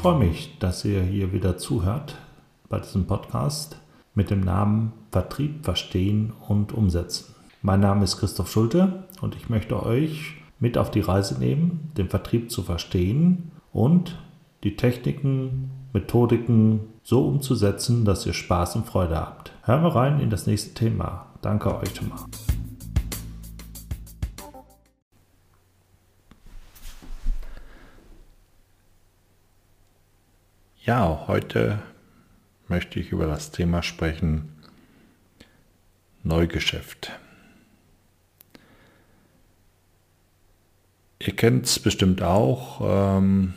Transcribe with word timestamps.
freue 0.00 0.18
mich, 0.18 0.56
dass 0.58 0.82
ihr 0.86 1.02
hier 1.02 1.34
wieder 1.34 1.58
zuhört 1.58 2.16
bei 2.70 2.78
diesem 2.78 3.06
Podcast 3.06 3.76
mit 4.14 4.30
dem 4.30 4.40
Namen 4.40 4.94
Vertrieb 5.10 5.62
verstehen 5.62 6.32
und 6.48 6.72
umsetzen. 6.72 7.34
Mein 7.60 7.80
Name 7.80 8.04
ist 8.04 8.16
Christoph 8.16 8.50
Schulte 8.50 9.04
und 9.20 9.36
ich 9.36 9.50
möchte 9.50 9.84
euch 9.84 10.36
mit 10.58 10.78
auf 10.78 10.90
die 10.90 11.00
Reise 11.00 11.38
nehmen, 11.38 11.92
den 11.98 12.08
Vertrieb 12.08 12.50
zu 12.50 12.62
verstehen 12.62 13.50
und 13.74 14.16
die 14.64 14.74
Techniken, 14.74 15.70
Methodiken 15.92 16.80
so 17.02 17.26
umzusetzen, 17.26 18.06
dass 18.06 18.24
ihr 18.24 18.32
Spaß 18.32 18.76
und 18.76 18.86
Freude 18.86 19.16
habt. 19.16 19.52
Hören 19.64 19.82
wir 19.82 19.94
rein 19.94 20.20
in 20.20 20.30
das 20.30 20.46
nächste 20.46 20.72
Thema. 20.72 21.26
Danke 21.42 21.76
euch 21.76 21.94
schon 21.94 22.08
mal. 22.08 22.24
Ja, 30.90 31.22
heute 31.28 31.78
möchte 32.66 32.98
ich 32.98 33.12
über 33.12 33.28
das 33.28 33.52
Thema 33.52 33.80
sprechen 33.80 34.48
Neugeschäft. 36.24 37.12
Ihr 41.20 41.36
kennt 41.36 41.66
es 41.66 41.78
bestimmt 41.78 42.22
auch 42.22 42.80
ähm, 42.82 43.54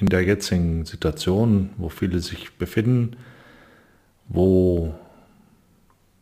in 0.00 0.08
der 0.08 0.24
jetzigen 0.24 0.84
Situation, 0.86 1.70
wo 1.76 1.88
viele 1.88 2.18
sich 2.18 2.54
befinden, 2.54 3.14
wo 4.26 4.92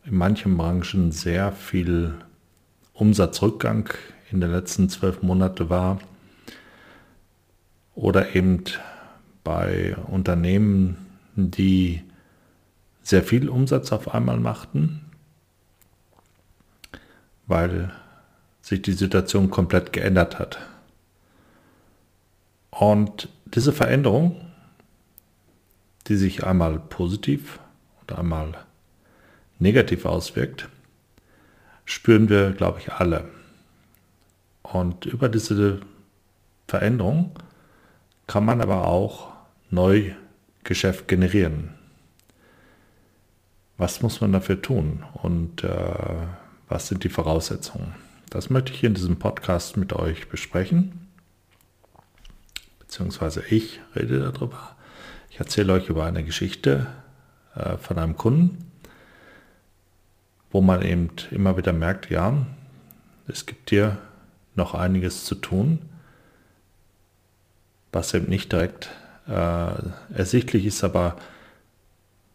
in 0.05 0.14
manchen 0.14 0.58
Branchen 0.58 1.10
sehr 1.10 1.52
viel 1.52 2.12
Umsatzrückgang 2.92 3.88
in 4.30 4.42
den 4.42 4.52
letzten 4.52 4.91
zwölf 4.91 5.22
Monaten 5.22 5.70
war 5.70 6.00
oder 7.94 8.34
eben 8.34 8.62
bei 9.45 9.95
Unternehmen, 10.09 10.97
die 11.37 12.03
sehr 13.03 13.23
viel 13.23 13.48
Umsatz 13.48 13.92
auf 13.92 14.14
einmal 14.14 14.41
machten, 14.41 15.03
weil 17.47 17.92
sich 18.62 18.81
die 18.81 18.92
Situation 18.92 19.51
komplett 19.51 19.92
geändert 19.92 20.39
hat. 20.39 20.59
Und 22.70 23.28
diese 23.45 23.73
Veränderung, 23.73 24.41
die 26.08 26.17
sich 26.17 26.45
einmal 26.45 26.79
positiv 26.79 27.61
oder 28.03 28.19
einmal 28.19 28.55
negativ 29.58 30.06
auswirkt, 30.06 30.69
spüren 31.84 32.29
wir, 32.31 32.53
glaube 32.53 32.81
ich, 32.81 32.92
alle. 32.92 33.29
Und 34.62 35.05
über 35.05 35.29
diese 35.29 35.81
Veränderung 36.67 37.33
kann 38.27 38.45
man 38.45 38.62
aber 38.62 38.86
auch 38.86 39.33
Neugeschäft 39.75 41.08
generieren. 41.08 41.70
Was 43.77 44.03
muss 44.03 44.20
man 44.20 44.33
dafür 44.33 44.62
tun 44.62 45.05
und 45.14 45.64
äh, 45.64 46.27
was 46.69 46.89
sind 46.89 47.03
die 47.05 47.08
Voraussetzungen? 47.08 47.95
Das 48.30 48.50
möchte 48.50 48.72
ich 48.72 48.84
in 48.84 48.95
diesem 48.95 49.19
Podcast 49.19 49.77
mit 49.77 49.92
euch 49.92 50.28
besprechen, 50.28 51.08
beziehungsweise 52.78 53.42
ich 53.50 53.80
rede 53.95 54.20
darüber. 54.20 54.77
Ich 55.30 55.41
erzähle 55.41 55.72
euch 55.72 55.89
über 55.89 56.05
eine 56.05 56.25
Geschichte 56.25 56.86
äh, 57.56 57.77
von 57.77 57.98
einem 57.98 58.17
Kunden, 58.17 58.70
wo 60.50 60.61
man 60.61 60.83
eben 60.83 61.11
immer 61.33 61.56
wieder 61.56 61.72
merkt, 61.72 62.11
ja, 62.11 62.47
es 63.27 63.47
gibt 63.47 63.70
hier 63.70 63.98
noch 64.55 64.75
einiges 64.75 65.25
zu 65.25 65.34
tun, 65.34 65.80
was 67.91 68.14
eben 68.14 68.28
nicht 68.28 68.52
direkt 68.52 68.91
äh, 69.28 69.72
ersichtlich 70.14 70.67
ist, 70.67 70.84
aber 70.84 71.17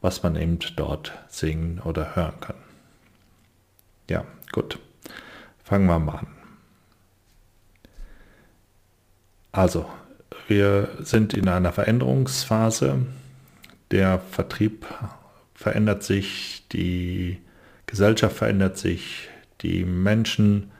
was 0.01 0.23
man 0.23 0.35
eben 0.35 0.59
dort 0.75 1.11
singen 1.27 1.79
oder 1.79 2.15
hören 2.15 2.39
kann. 2.39 2.55
Ja, 4.09 4.25
gut. 4.51 4.79
Fangen 5.63 5.87
wir 5.87 5.99
mal 5.99 6.19
an. 6.19 6.27
Also, 9.51 9.89
wir 10.47 10.89
sind 10.99 11.33
in 11.33 11.47
einer 11.47 11.71
Veränderungsphase. 11.71 13.05
Der 13.91 14.19
Vertrieb 14.19 14.85
verändert 15.53 16.03
sich, 16.03 16.63
die 16.71 17.39
Gesellschaft 17.85 18.37
verändert 18.37 18.77
sich, 18.77 19.29
die 19.61 19.83
Menschen 19.83 20.71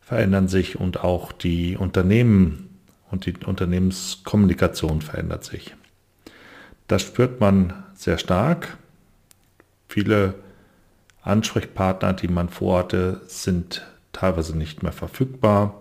verändern 0.00 0.48
sich 0.48 0.78
und 0.78 1.02
auch 1.02 1.32
die 1.32 1.76
Unternehmen 1.76 2.73
und 3.14 3.26
die 3.26 3.34
Unternehmenskommunikation 3.46 5.00
verändert 5.00 5.44
sich. 5.44 5.76
Das 6.88 7.02
spürt 7.02 7.40
man 7.40 7.84
sehr 7.94 8.18
stark. 8.18 8.76
Viele 9.88 10.34
Ansprechpartner, 11.22 12.12
die 12.12 12.26
man 12.26 12.48
vorhatte, 12.48 13.20
sind 13.28 13.86
teilweise 14.12 14.58
nicht 14.58 14.82
mehr 14.82 14.90
verfügbar, 14.92 15.80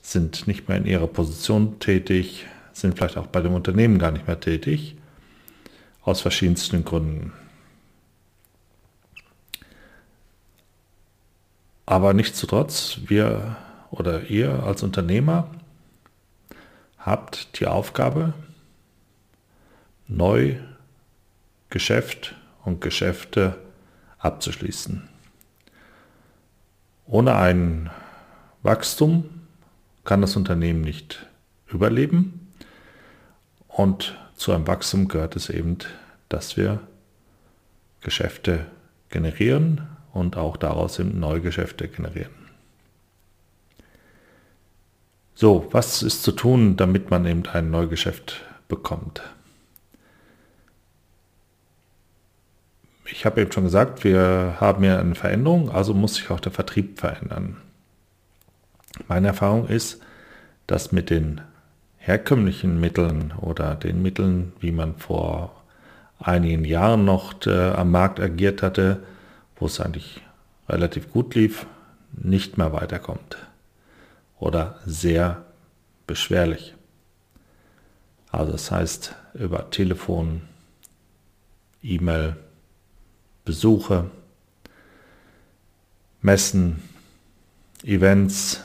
sind 0.00 0.46
nicht 0.46 0.68
mehr 0.68 0.78
in 0.78 0.86
ihrer 0.86 1.08
Position 1.08 1.80
tätig, 1.80 2.46
sind 2.72 2.96
vielleicht 2.96 3.16
auch 3.16 3.26
bei 3.26 3.40
dem 3.40 3.54
Unternehmen 3.54 3.98
gar 3.98 4.12
nicht 4.12 4.28
mehr 4.28 4.38
tätig, 4.38 4.96
aus 6.02 6.20
verschiedensten 6.20 6.84
Gründen. 6.84 7.32
Aber 11.84 12.14
nichtsdestotrotz, 12.14 12.98
wir 13.08 13.56
oder 13.90 14.30
ihr 14.30 14.62
als 14.62 14.84
Unternehmer 14.84 15.50
habt 17.08 17.58
die 17.60 17.66
Aufgabe, 17.66 18.34
neu 20.06 20.56
Geschäft 21.70 22.34
und 22.64 22.80
Geschäfte 22.80 23.58
abzuschließen. 24.18 25.08
Ohne 27.06 27.34
ein 27.36 27.90
Wachstum 28.62 29.24
kann 30.04 30.20
das 30.20 30.36
Unternehmen 30.36 30.80
nicht 30.80 31.26
überleben 31.66 32.52
und 33.68 34.16
zu 34.36 34.52
einem 34.52 34.66
Wachstum 34.66 35.08
gehört 35.08 35.36
es 35.36 35.50
eben, 35.50 35.78
dass 36.28 36.56
wir 36.56 36.80
Geschäfte 38.00 38.66
generieren 39.08 39.88
und 40.12 40.36
auch 40.36 40.56
daraus 40.56 40.98
eben 40.98 41.18
neue 41.18 41.40
Geschäfte 41.40 41.88
generieren. 41.88 42.37
So, 45.40 45.68
was 45.70 46.02
ist 46.02 46.24
zu 46.24 46.32
tun, 46.32 46.76
damit 46.76 47.12
man 47.12 47.24
eben 47.24 47.46
ein 47.46 47.70
Neugeschäft 47.70 48.44
bekommt? 48.66 49.22
Ich 53.04 53.24
habe 53.24 53.40
eben 53.42 53.52
schon 53.52 53.62
gesagt, 53.62 54.02
wir 54.02 54.56
haben 54.58 54.82
ja 54.82 54.98
eine 54.98 55.14
Veränderung, 55.14 55.70
also 55.70 55.94
muss 55.94 56.16
sich 56.16 56.28
auch 56.32 56.40
der 56.40 56.50
Vertrieb 56.50 56.98
verändern. 56.98 57.58
Meine 59.06 59.28
Erfahrung 59.28 59.68
ist, 59.68 60.02
dass 60.66 60.90
mit 60.90 61.08
den 61.08 61.40
herkömmlichen 61.98 62.80
Mitteln 62.80 63.32
oder 63.40 63.76
den 63.76 64.02
Mitteln, 64.02 64.54
wie 64.58 64.72
man 64.72 64.96
vor 64.96 65.54
einigen 66.18 66.64
Jahren 66.64 67.04
noch 67.04 67.46
äh, 67.46 67.70
am 67.70 67.92
Markt 67.92 68.18
agiert 68.18 68.60
hatte, 68.60 69.04
wo 69.54 69.66
es 69.66 69.78
eigentlich 69.78 70.20
relativ 70.68 71.12
gut 71.12 71.36
lief, 71.36 71.64
nicht 72.10 72.58
mehr 72.58 72.72
weiterkommt 72.72 73.36
oder 74.38 74.78
sehr 74.86 75.44
beschwerlich. 76.06 76.74
Also 78.30 78.52
das 78.52 78.70
heißt 78.70 79.14
über 79.34 79.70
Telefon, 79.70 80.42
E-Mail, 81.82 82.36
Besuche, 83.44 84.10
Messen, 86.20 86.82
Events. 87.82 88.64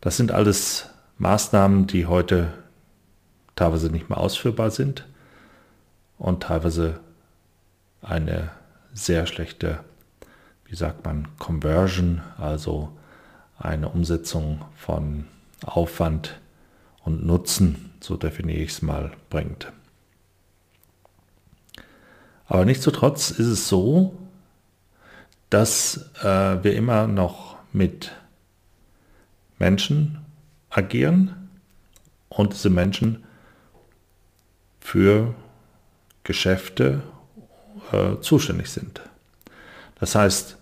Das 0.00 0.16
sind 0.16 0.32
alles 0.32 0.88
Maßnahmen, 1.18 1.86
die 1.86 2.06
heute 2.06 2.52
teilweise 3.56 3.90
nicht 3.90 4.08
mehr 4.08 4.18
ausführbar 4.18 4.70
sind 4.70 5.06
und 6.16 6.44
teilweise 6.44 7.00
eine 8.00 8.50
sehr 8.92 9.26
schlechte, 9.26 9.80
wie 10.64 10.76
sagt 10.76 11.04
man, 11.04 11.28
Conversion, 11.38 12.22
also 12.38 12.97
eine 13.58 13.88
Umsetzung 13.88 14.64
von 14.76 15.26
Aufwand 15.64 16.40
und 17.04 17.26
Nutzen, 17.26 17.92
so 18.00 18.16
definiere 18.16 18.58
ich 18.58 18.70
es 18.70 18.82
mal, 18.82 19.12
bringt. 19.30 19.72
Aber 22.46 22.64
nichtsdestotrotz 22.64 23.30
ist 23.30 23.46
es 23.46 23.68
so, 23.68 24.16
dass 25.50 26.10
äh, 26.22 26.62
wir 26.62 26.74
immer 26.74 27.06
noch 27.06 27.56
mit 27.72 28.12
Menschen 29.58 30.24
agieren 30.70 31.48
und 32.28 32.52
diese 32.52 32.70
Menschen 32.70 33.24
für 34.80 35.34
Geschäfte 36.24 37.02
äh, 37.92 38.20
zuständig 38.20 38.70
sind. 38.70 39.00
Das 39.98 40.14
heißt, 40.14 40.57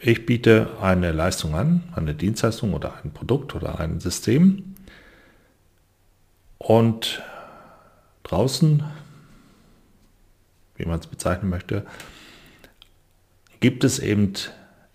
ich 0.00 0.26
biete 0.26 0.68
eine 0.80 1.12
Leistung 1.12 1.54
an, 1.54 1.82
eine 1.94 2.14
Dienstleistung 2.14 2.72
oder 2.72 2.94
ein 3.02 3.12
Produkt 3.12 3.54
oder 3.54 3.80
ein 3.80 4.00
System. 4.00 4.74
Und 6.58 7.22
draußen, 8.22 8.84
wie 10.76 10.84
man 10.84 11.00
es 11.00 11.06
bezeichnen 11.06 11.50
möchte, 11.50 11.84
gibt 13.60 13.82
es 13.82 13.98
eben 13.98 14.34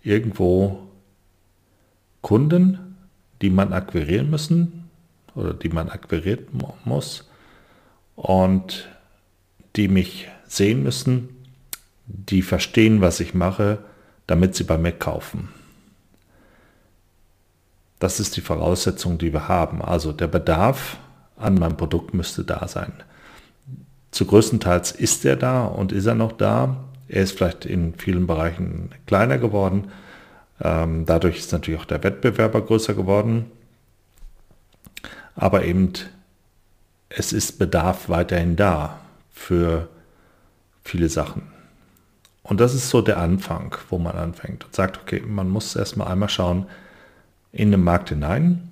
irgendwo 0.02 0.88
Kunden, 2.22 2.96
die 3.42 3.50
man 3.50 3.74
akquirieren 3.74 4.30
müssen 4.30 4.88
oder 5.34 5.52
die 5.52 5.68
man 5.68 5.90
akquiriert 5.90 6.48
muss 6.84 7.28
und 8.16 8.88
die 9.76 9.88
mich 9.88 10.28
sehen 10.46 10.82
müssen, 10.82 11.28
die 12.06 12.42
verstehen, 12.42 13.00
was 13.00 13.20
ich 13.20 13.34
mache, 13.34 13.84
damit 14.26 14.54
sie 14.54 14.64
bei 14.64 14.78
mir 14.78 14.92
kaufen. 14.92 15.48
Das 17.98 18.20
ist 18.20 18.36
die 18.36 18.40
Voraussetzung, 18.40 19.18
die 19.18 19.32
wir 19.32 19.48
haben. 19.48 19.80
Also 19.80 20.12
der 20.12 20.26
Bedarf 20.26 20.98
an 21.36 21.54
meinem 21.54 21.76
Produkt 21.76 22.14
müsste 22.14 22.44
da 22.44 22.68
sein. 22.68 22.92
Zu 24.10 24.26
größtenteils 24.26 24.92
ist 24.92 25.24
er 25.24 25.36
da 25.36 25.64
und 25.64 25.92
ist 25.92 26.06
er 26.06 26.14
noch 26.14 26.32
da. 26.32 26.76
Er 27.08 27.22
ist 27.22 27.36
vielleicht 27.36 27.64
in 27.64 27.94
vielen 27.94 28.26
Bereichen 28.26 28.90
kleiner 29.06 29.38
geworden. 29.38 29.88
Ähm, 30.60 31.04
dadurch 31.06 31.38
ist 31.38 31.52
natürlich 31.52 31.80
auch 31.80 31.84
der 31.84 32.02
Wettbewerber 32.02 32.60
größer 32.60 32.94
geworden. 32.94 33.50
Aber 35.34 35.64
eben, 35.64 35.92
es 37.08 37.32
ist 37.32 37.58
Bedarf 37.58 38.08
weiterhin 38.08 38.56
da 38.56 39.00
für 39.32 39.88
viele 40.84 41.08
Sachen. 41.08 41.53
Und 42.44 42.60
das 42.60 42.74
ist 42.74 42.90
so 42.90 43.00
der 43.00 43.18
Anfang, 43.18 43.74
wo 43.88 43.98
man 43.98 44.16
anfängt 44.16 44.64
und 44.64 44.74
sagt, 44.74 45.00
okay, 45.00 45.22
man 45.26 45.48
muss 45.48 45.74
erstmal 45.74 46.08
einmal 46.08 46.28
schauen 46.28 46.66
in 47.52 47.70
den 47.70 47.82
Markt 47.82 48.10
hinein, 48.10 48.68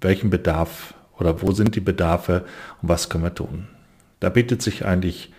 welchen 0.00 0.30
Bedarf 0.30 0.94
oder 1.18 1.42
wo 1.42 1.50
sind 1.50 1.74
die 1.74 1.80
Bedarfe 1.80 2.46
und 2.80 2.88
was 2.88 3.10
können 3.10 3.24
wir 3.24 3.34
tun. 3.34 3.66
Da 4.20 4.28
bietet 4.28 4.62
sich 4.62 4.86
eigentlich 4.86 5.32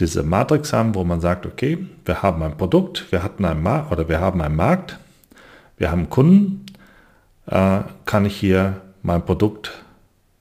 diese 0.00 0.22
Matrix 0.22 0.74
an, 0.74 0.94
wo 0.94 1.02
man 1.04 1.20
sagt, 1.20 1.46
okay, 1.46 1.86
wir 2.04 2.22
haben 2.22 2.42
ein 2.42 2.56
Produkt, 2.58 3.10
wir 3.10 3.22
hatten 3.22 3.44
einen 3.44 3.62
Markt 3.62 3.90
oder 3.90 4.08
wir 4.08 4.20
haben 4.20 4.42
einen 4.42 4.56
Markt, 4.56 4.98
wir 5.78 5.90
haben 5.90 6.10
Kunden, 6.10 6.66
äh, 7.46 7.80
kann 8.04 8.26
ich 8.26 8.36
hier 8.36 8.82
mein 9.02 9.24
Produkt 9.24 9.82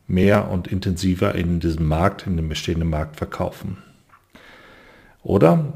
mehr 0.07 0.49
und 0.49 0.67
intensiver 0.67 1.33
in 1.35 1.59
diesem 1.59 1.87
Markt, 1.87 2.27
in 2.27 2.35
dem 2.35 2.49
bestehenden 2.49 2.89
Markt 2.89 3.15
verkaufen. 3.15 3.77
Oder 5.21 5.73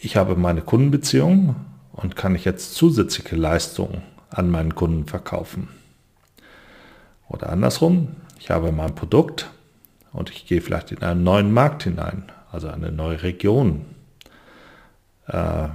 ich 0.00 0.16
habe 0.16 0.36
meine 0.36 0.62
Kundenbeziehung 0.62 1.56
und 1.92 2.14
kann 2.14 2.34
ich 2.34 2.44
jetzt 2.44 2.74
zusätzliche 2.74 3.36
Leistungen 3.36 4.02
an 4.30 4.50
meinen 4.50 4.74
Kunden 4.74 5.06
verkaufen. 5.06 5.68
Oder 7.28 7.50
andersrum, 7.50 8.16
ich 8.38 8.50
habe 8.50 8.70
mein 8.72 8.94
Produkt 8.94 9.50
und 10.12 10.30
ich 10.30 10.46
gehe 10.46 10.60
vielleicht 10.60 10.92
in 10.92 11.02
einen 11.02 11.24
neuen 11.24 11.52
Markt 11.52 11.82
hinein, 11.82 12.30
also 12.52 12.68
eine 12.68 12.92
neue 12.92 13.22
Region, 13.22 13.84
äh, 15.26 15.68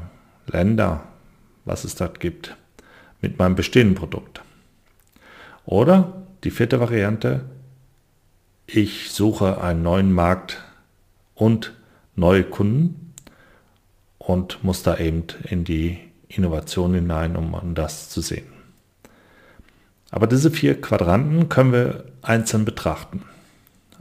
Länder, 0.47 1.03
was 1.65 1.83
es 1.83 1.95
dort 1.95 2.19
gibt, 2.19 2.55
mit 3.21 3.39
meinem 3.39 3.55
bestehenden 3.55 3.95
Produkt. 3.95 4.41
Oder 5.65 6.23
die 6.43 6.51
vierte 6.51 6.79
Variante, 6.79 7.45
ich 8.65 9.11
suche 9.11 9.61
einen 9.61 9.83
neuen 9.83 10.11
Markt 10.13 10.63
und 11.35 11.73
neue 12.15 12.43
Kunden 12.43 13.02
und 14.25 14.63
muss 14.63 14.83
da 14.83 14.97
eben 14.97 15.25
in 15.49 15.63
die 15.63 15.99
Innovation 16.27 16.93
hinein, 16.93 17.35
um 17.35 17.75
das 17.75 18.09
zu 18.09 18.21
sehen. 18.21 18.47
Aber 20.09 20.27
diese 20.27 20.51
vier 20.51 20.79
Quadranten 20.79 21.49
können 21.49 21.73
wir 21.73 22.05
einzeln 22.21 22.65
betrachten. 22.65 23.23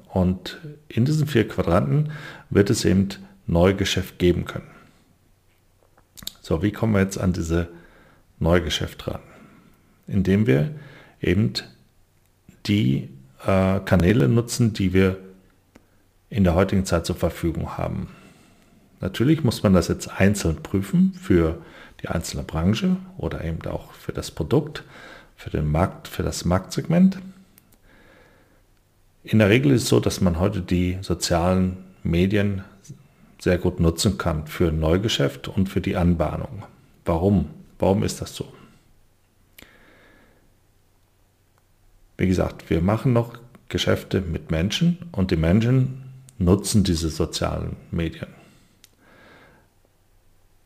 Und 0.08 0.58
in 0.88 1.04
diesen 1.04 1.26
vier 1.26 1.48
Quadranten 1.48 2.12
wird 2.50 2.70
es 2.70 2.84
eben 2.84 3.08
Neugeschäft 3.46 4.18
geben 4.18 4.44
können. 4.44 4.70
So, 6.40 6.62
wie 6.62 6.72
kommen 6.72 6.92
wir 6.94 7.00
jetzt 7.00 7.18
an 7.18 7.32
diese 7.32 7.68
Neugeschäft 8.38 9.06
ran? 9.06 9.20
Indem 10.06 10.46
wir 10.46 10.74
eben 11.20 11.54
die 12.66 13.08
äh, 13.46 13.80
Kanäle 13.80 14.28
nutzen, 14.28 14.72
die 14.72 14.92
wir 14.92 15.18
in 16.28 16.44
der 16.44 16.54
heutigen 16.54 16.84
Zeit 16.84 17.06
zur 17.06 17.16
Verfügung 17.16 17.76
haben. 17.78 18.08
Natürlich 19.02 19.42
muss 19.42 19.64
man 19.64 19.74
das 19.74 19.88
jetzt 19.88 20.20
einzeln 20.20 20.62
prüfen 20.62 21.12
für 21.20 21.60
die 22.00 22.08
einzelne 22.08 22.44
Branche 22.44 22.96
oder 23.18 23.44
eben 23.44 23.60
auch 23.66 23.92
für 23.92 24.12
das 24.12 24.30
Produkt, 24.30 24.84
für 25.36 25.50
den 25.50 25.70
Markt, 25.70 26.06
für 26.06 26.22
das 26.22 26.44
Marktsegment. 26.44 27.18
In 29.24 29.40
der 29.40 29.48
Regel 29.48 29.72
ist 29.72 29.82
es 29.82 29.88
so, 29.88 29.98
dass 29.98 30.20
man 30.20 30.38
heute 30.38 30.62
die 30.62 30.98
sozialen 31.02 31.78
Medien 32.04 32.62
sehr 33.40 33.58
gut 33.58 33.80
nutzen 33.80 34.18
kann 34.18 34.46
für 34.46 34.70
Neugeschäft 34.70 35.48
und 35.48 35.68
für 35.68 35.80
die 35.80 35.96
Anbahnung. 35.96 36.62
Warum? 37.04 37.50
Warum 37.80 38.04
ist 38.04 38.20
das 38.20 38.36
so? 38.36 38.52
Wie 42.16 42.28
gesagt, 42.28 42.70
wir 42.70 42.80
machen 42.80 43.12
noch 43.12 43.36
Geschäfte 43.68 44.20
mit 44.20 44.52
Menschen 44.52 44.98
und 45.10 45.32
die 45.32 45.36
Menschen 45.36 46.04
nutzen 46.38 46.84
diese 46.84 47.08
sozialen 47.08 47.76
Medien. 47.90 48.41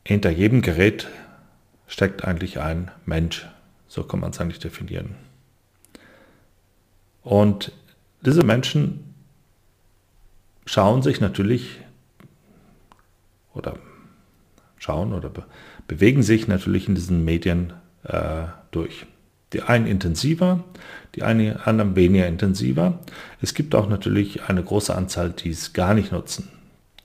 Hinter 0.07 0.31
jedem 0.31 0.63
Gerät 0.63 1.09
steckt 1.89 2.23
eigentlich 2.23 2.61
ein 2.61 2.93
Mensch. 3.07 3.45
So 3.89 4.05
kann 4.05 4.21
man 4.21 4.31
es 4.31 4.41
eigentlich 4.41 4.61
definieren. 4.61 5.17
Und 7.25 7.73
diese 8.21 8.45
Menschen 8.45 9.13
schauen 10.65 11.03
sich 11.03 11.21
natürlich 11.21 11.81
oder 13.53 13.81
schauen 14.79 15.13
oder 15.13 15.29
be 15.29 15.43
bewegen 15.89 16.23
sich 16.23 16.47
natürlich 16.47 16.87
in 16.87 16.95
diesen 16.95 17.25
Medien 17.25 17.73
äh, 18.05 18.45
durch. 18.71 19.07
Die 19.53 19.63
einen 19.63 19.89
intensiver, 19.89 20.63
die 21.17 21.25
einen 21.25 21.57
anderen 21.57 21.97
weniger 21.97 22.29
intensiver. 22.29 23.01
Es 23.43 23.55
gibt 23.55 23.75
auch 23.75 23.89
natürlich 23.89 24.45
eine 24.45 24.63
große 24.63 24.95
Anzahl, 24.95 25.31
die 25.31 25.51
es 25.51 25.73
gar 25.73 25.95
nicht 25.95 26.13
nutzen. 26.13 26.49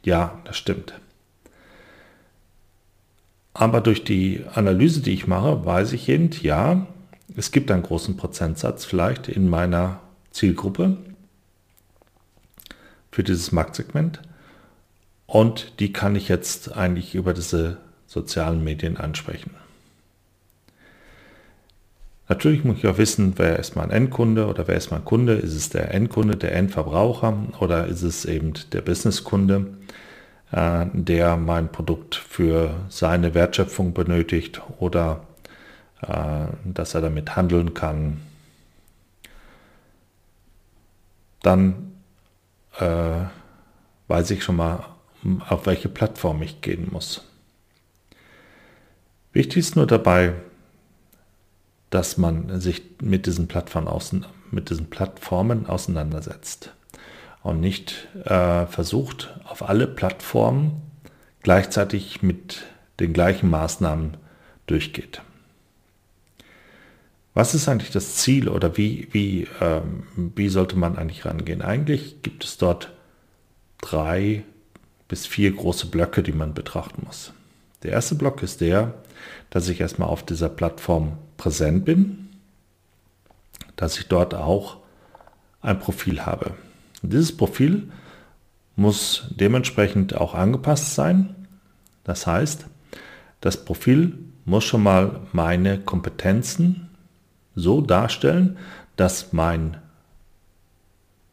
Ja, 0.03 0.39
das 0.43 0.55
stimmt. 0.55 0.93
Aber 3.53 3.81
durch 3.81 4.03
die 4.03 4.43
Analyse, 4.53 5.01
die 5.01 5.13
ich 5.13 5.27
mache, 5.27 5.65
weiß 5.65 5.93
ich 5.93 6.07
eben, 6.07 6.29
ja, 6.41 6.87
es 7.35 7.51
gibt 7.51 7.71
einen 7.71 7.83
großen 7.83 8.17
Prozentsatz 8.17 8.85
vielleicht 8.85 9.27
in 9.27 9.49
meiner 9.49 9.99
Zielgruppe 10.31 10.97
für 13.11 13.23
dieses 13.23 13.51
Marktsegment 13.51 14.21
und 15.27 15.79
die 15.79 15.93
kann 15.93 16.15
ich 16.15 16.27
jetzt 16.27 16.75
eigentlich 16.75 17.15
über 17.15 17.33
diese 17.33 17.77
sozialen 18.05 18.63
Medien 18.63 18.97
ansprechen. 18.97 19.51
Natürlich 22.27 22.63
muss 22.63 22.77
ich 22.77 22.87
auch 22.87 22.97
wissen, 22.97 23.33
wer 23.35 23.59
ist 23.59 23.75
mein 23.75 23.91
Endkunde 23.91 24.47
oder 24.47 24.65
wer 24.67 24.75
ist 24.75 24.91
mein 24.91 25.03
Kunde. 25.03 25.33
Ist 25.33 25.53
es 25.53 25.69
der 25.69 25.93
Endkunde, 25.93 26.37
der 26.37 26.55
Endverbraucher 26.55 27.37
oder 27.59 27.87
ist 27.87 28.03
es 28.03 28.23
eben 28.23 28.53
der 28.71 28.79
Businesskunde? 28.81 29.67
Äh, 30.51 30.87
der 30.93 31.37
mein 31.37 31.71
Produkt 31.71 32.15
für 32.15 32.75
seine 32.89 33.33
Wertschöpfung 33.33 33.93
benötigt 33.93 34.61
oder 34.79 35.25
äh, 36.01 36.47
dass 36.65 36.93
er 36.93 37.01
damit 37.01 37.37
handeln 37.37 37.73
kann, 37.73 38.21
dann 41.41 41.93
äh, 42.79 43.25
weiß 44.07 44.31
ich 44.31 44.43
schon 44.43 44.57
mal, 44.57 44.85
auf 45.47 45.65
welche 45.67 45.87
Plattform 45.87 46.41
ich 46.41 46.61
gehen 46.61 46.89
muss. 46.91 47.23
Wichtig 49.31 49.57
ist 49.57 49.75
nur 49.77 49.87
dabei, 49.87 50.33
dass 51.91 52.17
man 52.17 52.59
sich 52.59 52.81
mit 53.01 53.25
diesen 53.25 53.47
Plattformen, 53.47 54.25
mit 54.49 54.69
diesen 54.69 54.89
Plattformen 54.89 55.65
auseinandersetzt 55.67 56.73
und 57.43 57.59
nicht 57.59 58.07
äh, 58.25 58.65
versucht, 58.67 59.33
auf 59.45 59.67
alle 59.67 59.87
Plattformen 59.87 60.81
gleichzeitig 61.41 62.21
mit 62.21 62.63
den 62.99 63.13
gleichen 63.13 63.49
Maßnahmen 63.49 64.17
durchgeht. 64.67 65.21
Was 67.33 67.55
ist 67.55 67.69
eigentlich 67.69 67.91
das 67.91 68.15
Ziel 68.17 68.49
oder 68.49 68.77
wie, 68.77 69.07
wie, 69.11 69.47
ähm, 69.61 70.03
wie 70.35 70.49
sollte 70.49 70.77
man 70.77 70.97
eigentlich 70.97 71.25
rangehen? 71.25 71.61
Eigentlich 71.61 72.21
gibt 72.21 72.43
es 72.43 72.57
dort 72.57 72.91
drei 73.81 74.43
bis 75.07 75.25
vier 75.25 75.51
große 75.53 75.87
Blöcke, 75.87 76.23
die 76.23 76.33
man 76.33 76.53
betrachten 76.53 77.03
muss. 77.05 77.33
Der 77.83 77.91
erste 77.91 78.15
Block 78.15 78.43
ist 78.43 78.61
der, 78.61 78.93
dass 79.49 79.69
ich 79.69 79.81
erstmal 79.81 80.09
auf 80.09 80.23
dieser 80.23 80.49
Plattform 80.49 81.17
präsent 81.37 81.85
bin, 81.85 82.29
dass 83.75 83.97
ich 83.97 84.07
dort 84.07 84.35
auch 84.35 84.77
ein 85.61 85.79
Profil 85.79 86.25
habe. 86.25 86.53
Dieses 87.01 87.35
Profil 87.35 87.89
muss 88.75 89.27
dementsprechend 89.31 90.15
auch 90.15 90.33
angepasst 90.33 90.95
sein. 90.95 91.35
Das 92.03 92.27
heißt, 92.27 92.65
das 93.41 93.65
Profil 93.65 94.17
muss 94.45 94.63
schon 94.63 94.83
mal 94.83 95.21
meine 95.33 95.79
Kompetenzen 95.79 96.89
so 97.55 97.81
darstellen, 97.81 98.57
dass 98.95 99.33
mein 99.33 99.77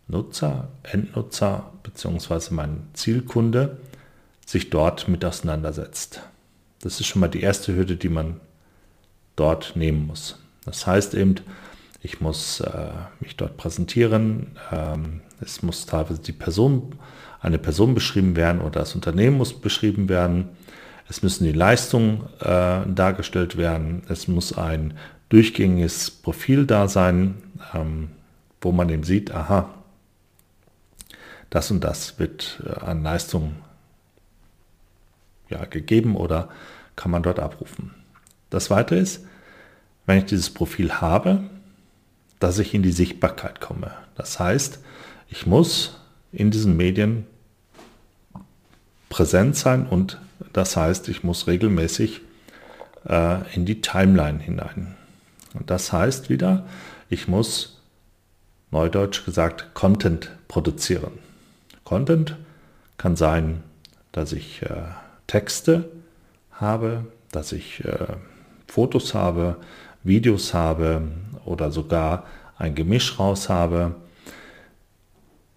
Nutzer, 0.09 0.69
Endnutzer 0.83 1.73
bzw. 1.83 2.55
mein 2.55 2.89
Zielkunde 2.95 3.79
sich 4.47 4.71
dort 4.71 5.09
mit 5.09 5.25
auseinandersetzt. 5.25 6.23
Das 6.81 7.01
ist 7.01 7.07
schon 7.07 7.21
mal 7.21 7.29
die 7.29 7.43
erste 7.43 7.77
Hürde, 7.77 7.97
die 7.97 8.09
man 8.09 8.41
dort 9.37 9.77
nehmen 9.77 10.07
muss. 10.07 10.39
Das 10.65 10.87
heißt 10.87 11.15
eben, 11.15 11.37
ich 12.03 12.21
muss 12.21 12.61
äh, 12.61 12.91
mich 13.21 13.37
dort 13.37 13.57
präsentieren, 13.57 14.57
ähm, 14.73 15.21
es 15.41 15.63
muss 15.63 15.87
teilweise 15.87 16.21
die 16.21 16.33
Person, 16.33 16.95
eine 17.41 17.59
Person 17.59 17.95
beschrieben 17.95 18.37
werden 18.37 18.61
oder 18.61 18.81
das 18.81 18.95
Unternehmen 18.95 19.37
muss 19.37 19.59
beschrieben 19.59 20.09
werden, 20.09 20.49
es 21.09 21.23
müssen 21.23 21.45
die 21.45 21.53
Leistungen 21.53 22.29
äh, 22.41 22.81
dargestellt 22.87 23.57
werden, 23.57 24.03
es 24.09 24.29
muss 24.29 24.57
ein 24.57 24.95
durchgängiges 25.29 26.11
Profil 26.11 26.67
da 26.67 26.89
sein, 26.89 27.37
ähm, 27.75 28.11
wo 28.61 28.73
man 28.73 28.89
eben 28.89 29.05
sieht, 29.05 29.31
aha, 29.31 29.71
das 31.51 31.71
und 31.71 31.83
das 31.83 32.19
wird 32.19 32.63
äh, 32.67 32.85
an 32.85 33.03
Leistung 33.03 33.57
ja, 35.49 35.65
gegeben 35.65 36.17
oder 36.17 36.49
kann 36.97 37.11
man 37.11 37.23
dort 37.23 37.39
abrufen. 37.39 37.95
Das 38.51 38.71
Weitere 38.71 38.99
ist, 38.99 39.25
wenn 40.07 40.19
ich 40.19 40.25
dieses 40.25 40.51
Profil 40.51 40.93
habe, 40.95 41.45
dass 42.39 42.59
ich 42.59 42.75
in 42.75 42.83
die 42.83 42.93
Sichtbarkeit 42.93 43.61
komme. 43.61 43.93
Das 44.15 44.39
heißt, 44.39 44.81
ich 45.29 45.47
muss 45.47 45.99
in 46.33 46.51
diesen 46.51 46.77
Medien 46.77 47.27
präsent 49.09 49.57
sein 49.57 49.87
und 49.87 50.19
das 50.53 50.77
heißt, 50.77 51.09
ich 51.09 51.25
muss 51.25 51.47
regelmäßig 51.47 52.21
äh, 53.09 53.55
in 53.55 53.65
die 53.65 53.81
Timeline 53.81 54.39
hinein. 54.39 54.97
Und 55.55 55.71
das 55.71 55.93
heißt 55.93 56.29
wieder, 56.29 56.67
ich 57.09 57.29
muss, 57.29 57.81
neudeutsch 58.71 59.25
gesagt, 59.25 59.75
Content 59.75 60.31
produzieren. 60.47 61.13
Content 61.85 62.37
kann 62.99 63.17
sein, 63.17 63.63
dass 64.13 64.33
ich 64.33 64.63
äh, 64.63 64.83
Texte 65.27 65.89
habe, 66.53 67.07
dass 67.33 67.53
ich 67.53 67.85
äh, 67.85 68.17
Fotos 68.67 69.15
habe, 69.15 69.57
Videos 70.03 70.55
habe 70.55 71.03
oder 71.45 71.71
sogar 71.71 72.27
ein 72.59 72.75
Gemisch 72.75 73.19
raus 73.19 73.49
habe. 73.49 73.95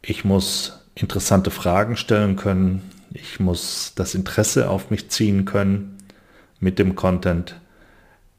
Ich 0.03 0.25
muss 0.25 0.79
interessante 0.95 1.51
Fragen 1.51 1.95
stellen 1.95 2.35
können. 2.35 2.89
Ich 3.13 3.39
muss 3.39 3.93
das 3.95 4.15
Interesse 4.15 4.69
auf 4.69 4.89
mich 4.89 5.09
ziehen 5.09 5.45
können 5.45 5.97
mit 6.59 6.79
dem 6.79 6.95
Content. 6.95 7.59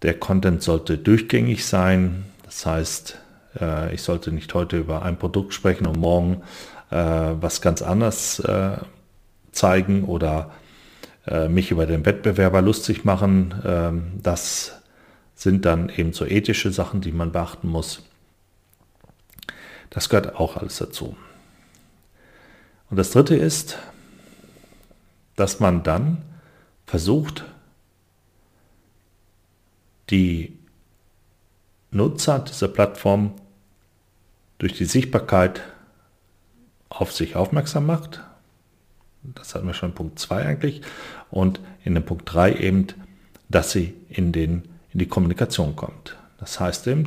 Der 0.03 0.19
Content 0.19 0.63
sollte 0.63 0.99
durchgängig 0.99 1.65
sein. 1.65 2.25
Das 2.45 2.67
heißt, 2.67 3.19
äh, 3.61 3.95
ich 3.95 4.03
sollte 4.03 4.33
nicht 4.33 4.53
heute 4.55 4.79
über 4.79 5.03
ein 5.03 5.19
Produkt 5.19 5.55
sprechen 5.55 5.87
und 5.87 5.99
morgen 5.99 6.43
äh, 6.91 6.97
was 6.97 7.61
ganz 7.61 7.81
anderes 7.81 8.41
äh, 8.41 8.79
zeigen 9.53 10.05
oder 10.05 10.53
mich 11.49 11.71
über 11.71 11.87
den 11.87 12.05
Wettbewerber 12.05 12.63
lustig 12.63 13.05
machen. 13.05 13.55
Ähm, 13.65 14.19
das 14.21 14.83
sind 15.37 15.65
dann 15.65 15.89
eben 15.89 16.13
so 16.13 16.27
ethische 16.27 16.73
Sachen, 16.73 17.01
die 17.01 17.13
man 17.13 17.31
beachten 17.31 17.69
muss. 17.69 18.03
Das 19.91 20.09
gehört 20.09 20.35
auch 20.35 20.57
alles 20.57 20.79
dazu. 20.79 21.15
Und 22.93 22.99
das 22.99 23.13
Dritte 23.13 23.35
ist, 23.35 23.79
dass 25.35 25.61
man 25.61 25.83
dann 25.83 26.21
versucht, 26.85 27.43
die 30.11 30.59
Nutzer 31.91 32.41
dieser 32.41 32.69
Plattform 32.69 33.33
durch 34.59 34.75
die 34.75 34.85
Sichtbarkeit 34.85 35.63
auf 36.91 37.15
sich 37.15 37.35
aufmerksam 37.35 37.87
macht. 37.87 38.21
Das 39.23 39.55
hatten 39.55 39.67
wir 39.67 39.73
schon 39.73 39.89
in 39.89 39.95
Punkt 39.95 40.19
2 40.19 40.45
eigentlich. 40.45 40.83
Und 41.31 41.61
in 41.85 41.95
dem 41.95 42.05
Punkt 42.05 42.31
3 42.31 42.57
eben, 42.57 42.89
dass 43.49 43.73
sie 43.73 43.95
in, 44.11 44.33
den, 44.33 44.69
in 44.93 44.99
die 44.99 45.09
Kommunikation 45.09 45.77
kommt. 45.77 46.19
Das 46.39 46.61
heißt 46.61 46.87
eben, 46.89 47.07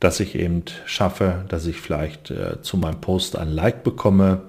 dass 0.00 0.20
ich 0.20 0.34
eben 0.34 0.64
schaffe, 0.84 1.46
dass 1.48 1.64
ich 1.64 1.80
vielleicht 1.80 2.30
äh, 2.30 2.60
zu 2.60 2.76
meinem 2.76 3.00
Post 3.00 3.36
ein 3.36 3.48
Like 3.48 3.84
bekomme 3.84 4.42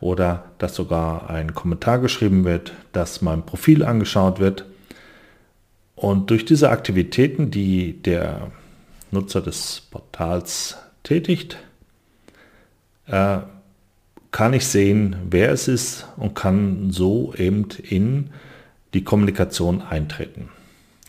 oder 0.00 0.44
dass 0.58 0.74
sogar 0.74 1.28
ein 1.30 1.54
Kommentar 1.54 1.98
geschrieben 1.98 2.44
wird, 2.44 2.72
dass 2.92 3.22
mein 3.22 3.44
Profil 3.44 3.84
angeschaut 3.84 4.38
wird. 4.38 4.64
Und 5.96 6.30
durch 6.30 6.44
diese 6.44 6.70
Aktivitäten, 6.70 7.50
die 7.50 8.00
der 8.00 8.52
Nutzer 9.10 9.40
des 9.40 9.82
Portals 9.90 10.76
tätigt, 11.02 11.58
äh, 13.06 13.38
kann 14.30 14.52
ich 14.52 14.66
sehen, 14.66 15.16
wer 15.30 15.50
es 15.50 15.68
ist 15.68 16.06
und 16.16 16.34
kann 16.34 16.90
so 16.90 17.34
eben 17.34 17.66
in 17.82 18.30
die 18.94 19.02
Kommunikation 19.02 19.82
eintreten. 19.82 20.50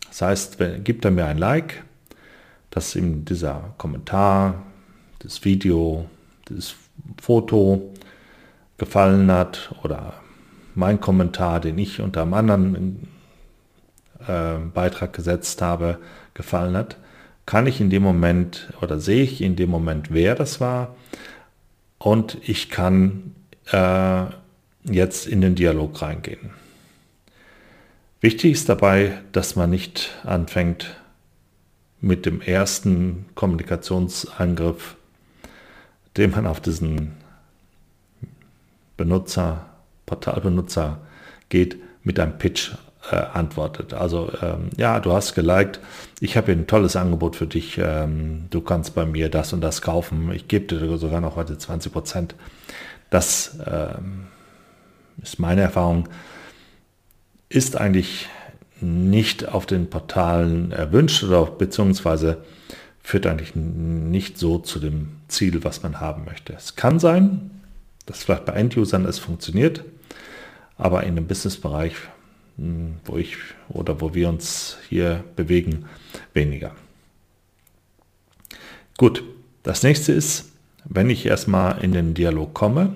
Das 0.08 0.22
heißt, 0.22 0.60
wenn, 0.60 0.84
gibt 0.84 1.05
er 1.05 1.12
mir 1.12 1.25
ein 1.25 1.38
Like, 1.38 1.84
dass 2.72 2.96
ihm 2.96 3.25
dieser 3.25 3.74
Kommentar, 3.77 4.65
das 5.19 5.43
Video, 5.43 6.08
das 6.46 6.75
Foto 7.22 7.93
gefallen 8.79 9.31
hat 9.31 9.75
oder 9.83 10.13
mein 10.74 11.00
Kommentar, 11.00 11.59
den 11.59 11.77
ich 11.77 12.01
unter 12.01 12.24
einem 12.24 12.33
anderen 12.33 13.07
äh, 14.27 14.57
Beitrag 14.74 15.13
gesetzt 15.13 15.62
habe, 15.62 16.00
gefallen 16.33 16.75
hat, 16.75 16.98
kann 17.45 17.67
ich 17.67 17.81
in 17.81 17.89
dem 17.89 18.03
Moment 18.03 18.74
oder 18.81 19.00
sehe 19.00 19.24
ich 19.24 19.41
in 19.41 19.55
dem 19.55 19.69
Moment, 19.69 20.12
wer 20.12 20.36
das 20.36 20.59
war 20.59 20.95
und 21.98 22.38
ich 22.48 22.69
kann 22.69 23.36
äh, 23.71 24.25
jetzt 24.83 25.27
in 25.27 25.41
den 25.41 25.55
Dialog 25.55 26.01
reingehen. 26.01 26.51
Wichtig 28.21 28.51
ist 28.53 28.69
dabei, 28.69 29.19
dass 29.31 29.55
man 29.55 29.69
nicht 29.69 30.12
anfängt 30.24 30.98
mit 32.01 32.25
dem 32.25 32.41
ersten 32.41 33.25
Kommunikationsangriff, 33.36 34.95
den 36.17 36.31
man 36.31 36.48
auf 36.48 36.59
diesen 36.59 37.18
Benutzer, 39.00 39.65
Portalbenutzer 40.06 41.00
geht, 41.48 41.77
mit 42.03 42.20
einem 42.20 42.38
Pitch 42.38 42.72
äh, 43.12 43.15
antwortet. 43.15 43.94
Also 43.94 44.29
ähm, 44.41 44.72
ja, 44.75 45.00
du 45.00 45.13
hast 45.13 45.36
geliked, 45.36 45.79
ich 46.20 46.36
habe 46.36 46.51
ein 46.51 46.68
tolles 46.68 46.98
Angebot 46.98 47.38
für 47.38 47.48
dich, 47.48 47.79
ähm, 47.82 48.48
du 48.50 48.60
kannst 48.60 48.96
bei 48.96 49.06
mir 49.06 49.29
das 49.29 49.53
und 49.53 49.62
das 49.62 49.82
kaufen, 49.82 50.32
ich 50.34 50.50
gebe 50.50 50.65
dir 50.65 50.98
sogar 50.98 51.22
noch 51.22 51.38
heute 51.38 51.58
20 51.58 51.94
Prozent. 51.94 52.36
Das 53.10 53.58
ähm, 53.65 54.27
ist 55.24 55.39
meine 55.39 55.62
Erfahrung, 55.62 56.10
ist 57.48 57.77
eigentlich 57.77 58.27
nicht 58.82 59.48
auf 59.48 59.65
den 59.65 59.89
Portalen 59.89 60.74
erwünscht 60.74 61.24
oder 61.24 61.46
beziehungsweise 61.46 62.44
führt 63.01 63.25
eigentlich 63.25 63.56
nicht 63.56 64.38
so 64.38 64.60
zu 64.60 64.77
dem 64.77 65.20
Ziel, 65.29 65.63
was 65.63 65.84
man 65.84 66.01
haben 66.01 66.25
möchte. 66.25 66.53
Es 66.53 66.75
kann 66.75 67.00
sein, 67.00 67.58
dass 68.09 68.23
vielleicht 68.23 68.45
bei 68.45 68.53
Endusern 68.53 69.05
es 69.05 69.19
funktioniert, 69.19 69.85
aber 70.77 71.03
in 71.03 71.15
dem 71.15 71.27
Businessbereich 71.27 71.93
wo 73.05 73.17
ich 73.17 73.37
oder 73.69 74.01
wo 74.01 74.13
wir 74.13 74.29
uns 74.29 74.77
hier 74.89 75.23
bewegen, 75.35 75.85
weniger. 76.33 76.75
Gut, 78.97 79.23
das 79.63 79.83
nächste 79.83 80.11
ist, 80.11 80.51
wenn 80.83 81.09
ich 81.09 81.25
erstmal 81.25 81.83
in 81.83 81.93
den 81.93 82.13
Dialog 82.13 82.53
komme, 82.53 82.93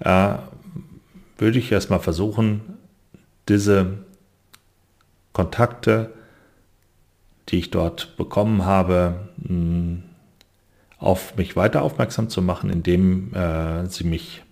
äh, 0.00 0.34
würde 1.38 1.58
ich 1.58 1.72
erstmal 1.72 2.00
versuchen, 2.00 2.60
diese 3.48 3.98
Kontakte, 5.32 6.12
die 7.48 7.58
ich 7.58 7.70
dort 7.70 8.16
bekommen 8.16 8.64
habe, 8.64 9.28
mh, 9.38 10.02
auf 11.02 11.36
mich 11.36 11.56
weiter 11.56 11.82
aufmerksam 11.82 12.28
zu 12.28 12.42
machen, 12.42 12.70
indem 12.70 13.34
äh, 13.34 13.86
sie 13.86 14.04
mich 14.04 14.42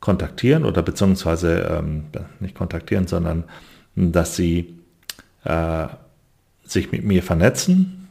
kontaktieren 0.00 0.64
oder 0.64 0.82
beziehungsweise 0.82 1.60
ähm, 1.78 2.06
nicht 2.40 2.54
kontaktieren, 2.54 3.06
sondern 3.06 3.44
dass 3.94 4.36
sie 4.36 4.74
äh, 5.44 5.86
sich 6.64 6.90
mit 6.90 7.04
mir 7.04 7.22
vernetzen. 7.22 8.08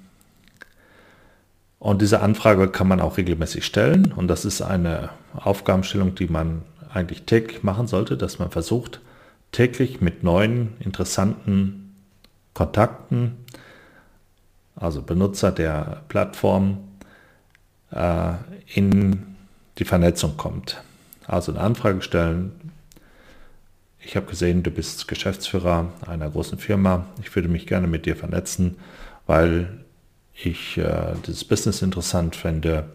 Und 1.79 2.01
diese 2.01 2.21
Anfrage 2.21 2.69
kann 2.69 2.87
man 2.87 3.01
auch 3.01 3.17
regelmäßig 3.17 3.65
stellen 3.65 4.13
und 4.13 4.29
das 4.29 4.45
ist 4.45 4.61
eine 4.61 5.09
Aufgabenstellung, 5.35 6.15
die 6.15 6.27
man 6.27 6.61
eigentlich 6.93 7.23
täglich 7.23 7.61
machen 7.61 7.87
sollte, 7.87 8.15
dass 8.15 8.39
man 8.39 8.51
versucht, 8.51 9.01
täglich 9.51 9.99
mit 9.99 10.23
neuen, 10.23 10.77
interessanten 10.79 11.93
Kontakten, 12.53 13.35
also 14.75 15.01
Benutzer 15.01 15.51
der 15.51 16.03
Plattform, 16.07 16.77
äh, 17.93 18.33
in 18.73 19.35
die 19.77 19.85
Vernetzung 19.85 20.37
kommt. 20.37 20.81
Also 21.25 21.51
eine 21.51 21.61
Anfrage 21.61 22.01
stellen. 22.01 22.51
Ich 23.99 24.15
habe 24.15 24.25
gesehen, 24.25 24.63
du 24.63 24.71
bist 24.71 25.07
Geschäftsführer 25.07 25.89
einer 26.05 26.29
großen 26.29 26.57
Firma. 26.57 27.05
Ich 27.21 27.33
würde 27.35 27.47
mich 27.47 27.67
gerne 27.67 27.87
mit 27.87 28.05
dir 28.05 28.15
vernetzen, 28.15 28.77
weil 29.25 29.79
ich 30.33 30.77
äh, 30.77 31.13
dieses 31.25 31.45
Business 31.45 31.81
interessant 31.81 32.35
fände 32.35 32.85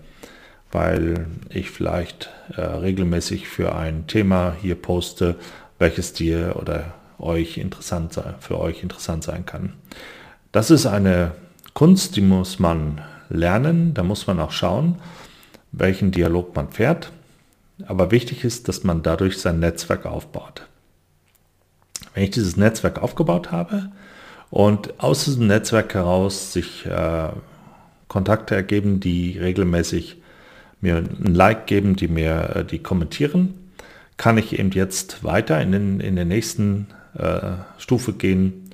weil 0.72 1.26
ich 1.48 1.70
vielleicht 1.70 2.30
äh, 2.56 2.60
regelmäßig 2.60 3.48
für 3.48 3.74
ein 3.74 4.06
Thema 4.06 4.54
hier 4.60 4.74
poste, 4.74 5.36
welches 5.78 6.12
dir 6.12 6.56
oder 6.56 6.94
euch 7.18 7.58
interessant 7.58 8.12
sein, 8.12 8.34
für 8.40 8.58
euch 8.58 8.82
interessant 8.82 9.24
sein 9.24 9.46
kann. 9.46 9.72
Das 10.52 10.70
ist 10.70 10.86
eine 10.86 11.32
Kunst, 11.74 12.16
die 12.16 12.20
muss 12.20 12.58
man 12.58 13.00
lernen, 13.28 13.94
da 13.94 14.02
muss 14.02 14.26
man 14.26 14.40
auch 14.40 14.52
schauen, 14.52 14.97
welchen 15.73 16.11
Dialog 16.11 16.54
man 16.54 16.70
fährt. 16.70 17.12
Aber 17.87 18.11
wichtig 18.11 18.44
ist, 18.44 18.68
dass 18.68 18.85
man 18.85 19.02
dadurch 19.02 19.38
sein 19.38 19.61
Netzwerk 19.61 20.06
aufbaut. 20.06 20.66
Wenn 22.14 22.25
ich 22.25 22.30
dieses 22.30 22.56
Netzwerk 22.56 23.00
aufgebaut 23.00 23.52
habe 23.52 23.92
und 24.50 24.99
aus 25.00 25.25
diesem 25.25 25.47
Netzwerk 25.47 25.94
heraus 25.94 26.52
sich 26.52 26.87
äh, 26.87 27.28
Kontakte 28.08 28.54
ergeben, 28.54 28.99
die 28.99 29.38
regelmäßig 29.38 30.20
mir 30.80 30.97
ein 30.97 31.35
Like 31.35 31.66
geben, 31.66 31.97
die 31.97 32.08
mir 32.08 32.56
äh, 32.56 32.64
die 32.64 32.80
kommentieren, 32.80 33.54
kann 34.16 34.38
ich 34.38 34.58
eben 34.58 34.73
jetzt 34.73 35.23
weiter 35.23 35.61
in 35.61 35.73
den, 35.73 36.00
in 36.00 36.16
der 36.16 36.25
nächsten 36.25 36.88
äh, 37.16 37.52
Stufe 37.78 38.12
gehen, 38.12 38.70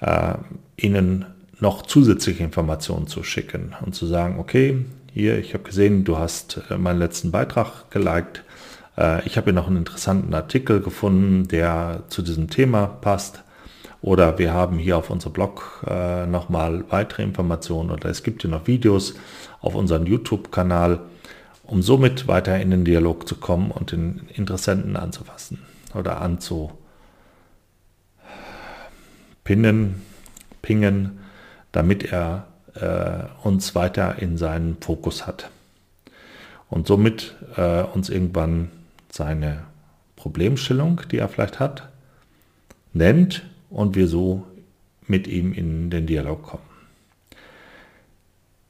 äh, 0.00 0.34
ihnen 0.76 1.26
noch 1.60 1.82
zusätzliche 1.82 2.44
Informationen 2.44 3.06
zu 3.06 3.22
schicken 3.22 3.74
und 3.84 3.94
zu 3.94 4.06
sagen, 4.06 4.38
okay, 4.38 4.84
hier, 5.12 5.38
ich 5.38 5.54
habe 5.54 5.64
gesehen, 5.64 6.04
du 6.04 6.18
hast 6.18 6.60
äh, 6.70 6.78
meinen 6.78 6.98
letzten 6.98 7.30
Beitrag 7.30 7.90
geliked. 7.90 8.44
Äh, 8.96 9.26
ich 9.26 9.36
habe 9.36 9.46
hier 9.46 9.54
noch 9.54 9.66
einen 9.66 9.78
interessanten 9.78 10.32
Artikel 10.34 10.80
gefunden, 10.80 11.48
der 11.48 12.04
zu 12.08 12.22
diesem 12.22 12.50
Thema 12.50 12.86
passt. 12.86 13.42
Oder 14.00 14.38
wir 14.38 14.52
haben 14.52 14.78
hier 14.78 14.96
auf 14.96 15.10
unserem 15.10 15.32
Blog 15.32 15.84
äh, 15.88 16.26
nochmal 16.26 16.84
weitere 16.90 17.24
Informationen 17.24 17.90
oder 17.90 18.08
es 18.08 18.22
gibt 18.22 18.42
hier 18.42 18.50
noch 18.50 18.68
Videos 18.68 19.14
auf 19.60 19.74
unserem 19.74 20.06
YouTube-Kanal, 20.06 21.00
um 21.64 21.82
somit 21.82 22.28
weiter 22.28 22.60
in 22.60 22.70
den 22.70 22.84
Dialog 22.84 23.26
zu 23.26 23.34
kommen 23.34 23.72
und 23.72 23.90
den 23.90 24.28
Interessenten 24.32 24.94
anzufassen 24.94 25.58
oder 25.94 26.20
anzupinnen, 26.20 26.76
pingen, 30.62 31.17
damit 31.72 32.12
er 32.12 32.46
äh, 32.74 33.46
uns 33.46 33.74
weiter 33.74 34.20
in 34.20 34.36
seinen 34.36 34.76
Fokus 34.80 35.26
hat. 35.26 35.50
Und 36.70 36.86
somit 36.86 37.34
äh, 37.56 37.82
uns 37.82 38.10
irgendwann 38.10 38.70
seine 39.10 39.64
Problemstellung, 40.16 41.00
die 41.10 41.18
er 41.18 41.28
vielleicht 41.28 41.60
hat, 41.60 41.88
nennt 42.92 43.46
und 43.70 43.94
wir 43.94 44.08
so 44.08 44.46
mit 45.06 45.26
ihm 45.26 45.52
in 45.52 45.90
den 45.90 46.06
Dialog 46.06 46.42
kommen. 46.42 46.62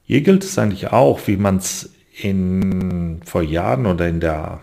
Hier 0.03 0.21
gilt 0.21 0.43
es 0.43 0.57
eigentlich 0.57 0.91
auch, 0.91 1.27
wie 1.27 1.37
man 1.37 1.57
es 1.57 1.91
in 2.21 3.21
vor 3.25 3.43
Jahren 3.43 3.85
oder 3.85 4.07
in 4.07 4.19
der 4.19 4.59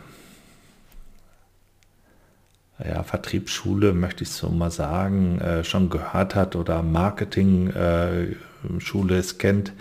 ja, 2.85 3.03
Vertriebsschule, 3.03 3.93
möchte 3.93 4.25
ich 4.25 4.31
so 4.31 4.49
mal 4.51 4.71
sagen, 4.71 5.41
äh, 5.41 5.65
schon 5.65 5.89
gehört 5.89 6.35
hat 6.35 6.57
oder 6.57 6.83
Marketing 6.83 7.71
äh, 7.71 8.35
es 9.11 9.39
kennt. 9.39 9.73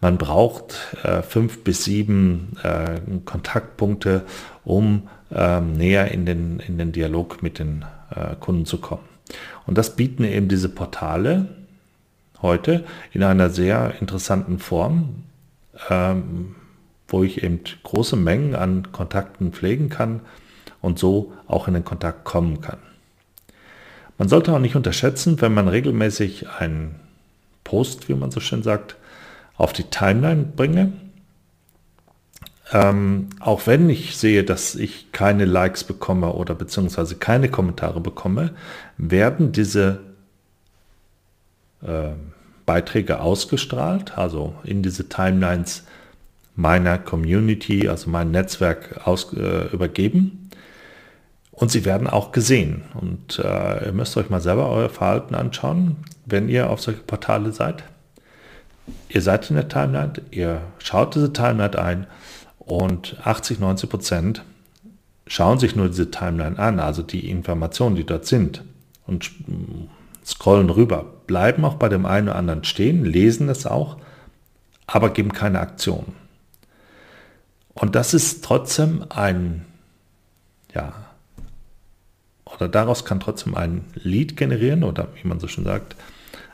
Man 0.00 0.18
braucht 0.18 0.96
äh, 1.04 1.22
fünf 1.22 1.62
bis 1.62 1.84
sieben 1.84 2.56
äh, 2.62 3.00
Kontaktpunkte, 3.24 4.24
um 4.64 5.08
ähm, 5.32 5.74
näher 5.74 6.10
in 6.10 6.26
den, 6.26 6.58
in 6.58 6.78
den 6.78 6.90
Dialog 6.90 7.42
mit 7.42 7.60
den 7.60 7.84
äh, 8.10 8.34
Kunden 8.40 8.66
zu 8.66 8.78
kommen. 8.78 9.04
Und 9.66 9.78
das 9.78 9.94
bieten 9.94 10.24
eben 10.24 10.48
diese 10.48 10.68
Portale 10.68 11.46
heute 12.42 12.84
in 13.12 13.22
einer 13.22 13.50
sehr 13.50 13.94
interessanten 14.00 14.58
Form, 14.58 15.22
ähm, 15.88 16.56
wo 17.06 17.22
ich 17.22 17.44
eben 17.44 17.60
große 17.84 18.16
Mengen 18.16 18.56
an 18.56 18.90
Kontakten 18.90 19.52
pflegen 19.52 19.88
kann 19.88 20.22
und 20.82 20.98
so 20.98 21.32
auch 21.46 21.68
in 21.68 21.74
den 21.74 21.84
Kontakt 21.84 22.24
kommen 22.24 22.60
kann. 22.60 22.78
Man 24.18 24.28
sollte 24.28 24.52
auch 24.52 24.58
nicht 24.58 24.76
unterschätzen, 24.76 25.40
wenn 25.40 25.54
man 25.54 25.68
regelmäßig 25.68 26.48
einen 26.50 26.96
Post, 27.64 28.08
wie 28.08 28.14
man 28.14 28.30
so 28.30 28.40
schön 28.40 28.62
sagt, 28.62 28.96
auf 29.56 29.72
die 29.72 29.84
Timeline 29.84 30.44
bringe. 30.44 30.92
Ähm, 32.72 33.28
auch 33.40 33.66
wenn 33.66 33.88
ich 33.90 34.16
sehe, 34.16 34.44
dass 34.44 34.74
ich 34.74 35.12
keine 35.12 35.44
Likes 35.44 35.84
bekomme 35.84 36.32
oder 36.32 36.54
beziehungsweise 36.54 37.16
keine 37.16 37.48
Kommentare 37.48 38.00
bekomme, 38.00 38.50
werden 38.96 39.52
diese 39.52 40.00
äh, 41.82 42.10
Beiträge 42.64 43.20
ausgestrahlt, 43.20 44.16
also 44.16 44.54
in 44.64 44.82
diese 44.82 45.08
Timelines 45.08 45.84
meiner 46.54 46.98
Community, 46.98 47.88
also 47.88 48.08
mein 48.10 48.30
Netzwerk 48.30 49.06
aus, 49.06 49.32
äh, 49.34 49.66
übergeben. 49.72 50.41
Und 51.52 51.70
sie 51.70 51.84
werden 51.84 52.08
auch 52.08 52.32
gesehen. 52.32 52.82
Und 52.94 53.38
äh, 53.38 53.86
ihr 53.86 53.92
müsst 53.92 54.16
euch 54.16 54.30
mal 54.30 54.40
selber 54.40 54.68
euer 54.70 54.88
Verhalten 54.88 55.34
anschauen 55.34 55.96
wenn 56.24 56.48
ihr 56.48 56.70
auf 56.70 56.80
solche 56.80 57.02
Portale 57.02 57.52
seid. 57.52 57.84
Ihr 59.08 59.22
seid 59.22 59.48
in 59.50 59.56
der 59.56 59.68
Timeline, 59.68 60.14
ihr 60.30 60.62
schaut 60.78 61.14
diese 61.14 61.32
Timeline 61.32 61.78
ein 61.78 62.06
und 62.58 63.16
80, 63.22 63.60
90 63.60 63.90
Prozent 63.90 64.44
schauen 65.26 65.58
sich 65.58 65.76
nur 65.76 65.88
diese 65.88 66.10
Timeline 66.10 66.58
an, 66.58 66.80
also 66.80 67.02
die 67.02 67.30
Informationen, 67.30 67.96
die 67.96 68.04
dort 68.04 68.26
sind 68.26 68.64
und 69.06 69.30
scrollen 70.24 70.68
rüber, 70.68 71.04
bleiben 71.26 71.64
auch 71.64 71.74
bei 71.74 71.88
dem 71.88 72.06
einen 72.06 72.28
oder 72.28 72.36
anderen 72.36 72.64
stehen, 72.64 73.04
lesen 73.04 73.48
es 73.48 73.66
auch, 73.66 73.96
aber 74.86 75.10
geben 75.10 75.32
keine 75.32 75.60
Aktion. 75.60 76.14
Und 77.74 77.94
das 77.94 78.14
ist 78.14 78.44
trotzdem 78.44 79.04
ein, 79.08 79.64
ja, 80.74 80.92
oder 82.54 82.68
daraus 82.68 83.04
kann 83.04 83.20
trotzdem 83.20 83.54
ein 83.54 83.84
Lied 83.94 84.36
generieren 84.36 84.84
oder 84.84 85.08
wie 85.20 85.28
man 85.28 85.40
so 85.40 85.48
schon 85.48 85.64
sagt, 85.64 85.96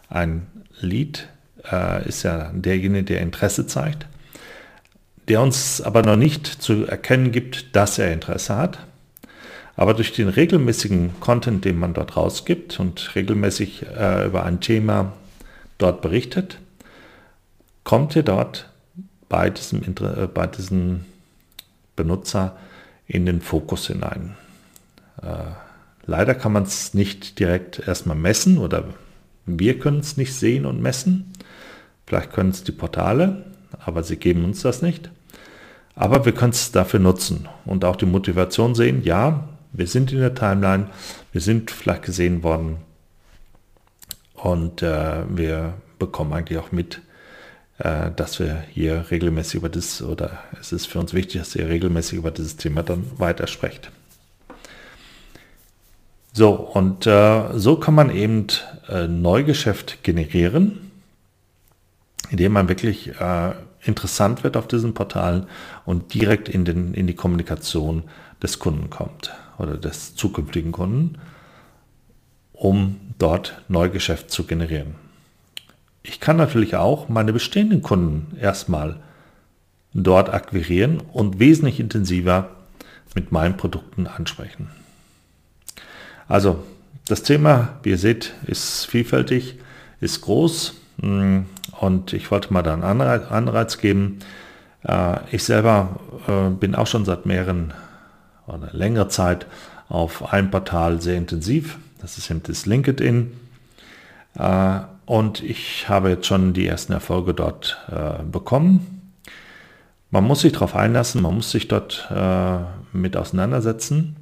ein 0.09 0.47
Lied 0.81 1.29
äh, 1.71 2.07
ist 2.09 2.23
ja 2.23 2.51
derjenige, 2.55 3.05
der 3.05 3.21
Interesse 3.21 3.67
zeigt, 3.67 4.07
der 5.29 5.41
uns 5.43 5.81
aber 5.83 6.03
noch 6.03 6.17
nicht 6.17 6.47
zu 6.47 6.87
erkennen 6.87 7.33
gibt, 7.33 7.77
dass 7.77 7.99
er 7.99 8.13
Interesse 8.13 8.57
hat. 8.57 8.79
Aber 9.77 9.95
durch 9.95 10.13
den 10.13 10.29
regelmäßigen 10.29 11.21
Content, 11.21 11.65
den 11.65 11.79
man 11.79 11.95
dort 11.95 12.17
rausgibt 12.17 12.81
und 12.81 13.15
regelmäßig 13.15 13.87
äh, 13.87 14.27
über 14.27 14.45
ein 14.45 14.61
Thema 14.61 15.13
dort 15.79 16.03
berichtet, 16.03 16.59
kommt 17.85 18.17
ihr 18.17 18.25
dort 18.25 18.69
bei 19.29 19.51
diesem, 19.51 19.83
äh, 19.83 20.27
bei 20.27 20.47
diesem 20.49 21.05
Benutzer 21.95 22.57
in 23.07 23.25
den 23.25 23.41
Fokus 23.41 23.87
hinein. 23.87 24.37
Äh, 25.23 25.68
leider 26.09 26.35
kann 26.35 26.53
man 26.53 26.65
es 26.65 26.95
nicht 26.95 27.39
direkt 27.39 27.87
erstmal 27.87 28.17
messen 28.17 28.59
oder 28.59 28.85
wir 29.47 29.79
können 29.79 30.01
es 30.01 30.17
nicht 30.17 30.35
sehen 30.35 30.67
und 30.67 30.83
messen. 30.83 31.33
Vielleicht 32.07 32.33
können 32.33 32.51
es 32.51 32.65
die 32.65 32.73
Portale, 32.73 33.45
aber 33.85 34.03
sie 34.03 34.17
geben 34.17 34.45
uns 34.45 34.63
das 34.63 34.83
nicht. 34.83 35.11
Aber 35.95 36.25
wir 36.25 36.33
können 36.33 36.53
es 36.53 36.73
dafür 36.73 37.01
nutzen 37.01 37.49
und 37.65 37.85
auch 37.85 37.97
die 37.97 38.07
Motivation 38.07 38.75
sehen, 38.75 39.03
ja, 39.05 39.49
wir 39.73 39.87
sind 39.87 40.11
in 40.13 40.21
der 40.21 40.35
Timeline, 40.35 40.89
wir 41.33 41.41
sind 41.41 41.71
vielleicht 41.71 42.03
gesehen 42.03 42.43
worden 42.43 42.79
und 44.35 44.83
äh, 44.83 45.25
wir 45.29 45.75
bekommen 45.99 46.33
eigentlich 46.33 46.59
auch 46.59 46.73
mit, 46.73 47.03
äh, 47.79 48.11
dass 48.17 48.39
wir 48.39 48.65
hier 48.73 49.11
regelmäßig 49.11 49.57
über 49.57 49.69
das, 49.69 50.01
oder 50.01 50.39
es 50.59 50.73
ist 50.73 50.87
für 50.87 51.01
uns 51.01 51.13
wichtig, 51.13 51.41
dass 51.41 51.55
ihr 51.55 51.69
regelmäßig 51.69 52.19
über 52.19 52.31
dieses 52.31 52.57
Thema 52.57 52.83
dann 52.83 53.05
weiter 53.19 53.47
sprecht. 53.47 53.91
So, 56.39 56.51
und 56.51 57.05
äh, 57.05 57.59
so 57.59 57.75
kann 57.75 57.97
man 57.97 58.15
eben 58.15 58.47
äh, 58.89 59.09
Neugeschäft 59.09 60.05
generieren, 60.05 60.93
indem 62.31 62.53
man 62.53 62.69
wirklich 62.69 63.21
äh, 63.21 63.55
interessant 63.83 64.45
wird 64.45 64.57
auf 64.57 64.69
diesen 64.69 64.95
Portalen 64.95 65.49
und 65.85 66.15
direkt 66.15 66.49
in, 66.49 66.65
den, 66.65 66.95
in 66.95 67.09
die 67.09 67.17
Kommunikation 67.17 68.05
des 68.41 68.61
Kunden 68.61 68.89
kommt 68.89 69.33
oder 69.59 69.77
des 69.77 70.15
zukünftigen 70.15 70.71
Kunden, 70.71 71.19
um 72.53 73.01
dort 73.19 73.61
Neugeschäft 73.67 74.31
zu 74.31 74.45
generieren. 74.45 74.95
Ich 76.05 76.21
kann 76.21 76.37
natürlich 76.37 76.77
auch 76.77 77.09
meine 77.09 77.33
bestehenden 77.33 77.83
Kunden 77.83 78.37
erstmal 78.37 79.01
dort 79.93 80.33
akquirieren 80.33 81.01
und 81.01 81.41
wesentlich 81.41 81.81
intensiver 81.81 82.51
mit 83.17 83.33
meinen 83.33 83.57
Produkten 83.57 84.07
ansprechen. 84.07 84.69
Also 86.29 86.63
das 87.07 87.23
Thema, 87.23 87.79
wie 87.83 87.91
ihr 87.91 87.99
seht, 87.99 88.35
ist 88.47 88.85
vielfältig, 88.85 89.59
ist 90.01 90.21
groß 90.21 90.75
mm, 90.99 91.39
und 91.81 92.13
ich 92.13 92.31
wollte 92.31 92.53
mal 92.53 92.63
da 92.63 92.75
einen 92.75 92.83
Anreiz 92.83 93.79
geben. 93.79 94.19
Äh, 94.87 95.17
ich 95.33 95.43
selber 95.45 96.01
äh, 96.27 96.51
bin 96.51 96.75
auch 96.75 96.87
schon 96.87 97.05
seit 97.05 97.27
mehreren 97.27 97.73
oder 98.47 98.69
längerer 98.73 99.09
Zeit 99.09 99.47
auf 99.89 100.33
einem 100.33 100.51
Portal 100.51 101.01
sehr 101.01 101.17
intensiv. 101.17 101.79
Das 102.01 102.19
ist 102.19 102.31
eben 102.31 102.43
das 102.43 102.67
LinkedIn. 102.67 103.33
Äh, 104.39 104.81
und 105.07 105.43
ich 105.43 105.89
habe 105.89 106.11
jetzt 106.11 106.27
schon 106.27 106.53
die 106.53 106.67
ersten 106.67 106.93
Erfolge 106.93 107.33
dort 107.33 107.79
bekommen. 108.31 109.15
Man 110.11 110.25
muss 110.25 110.43
sich 110.43 110.53
darauf 110.53 110.77
einlassen, 110.77 111.23
man 111.23 111.35
muss 111.35 111.51
sich 111.51 111.67
dort 111.67 112.13
mit 112.93 113.17
auseinandersetzen. 113.17 114.17